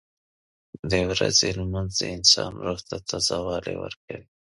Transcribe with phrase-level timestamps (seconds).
[0.89, 4.23] •د ورځې لمونځ د انسان روح ته تازهوالی ورکوي.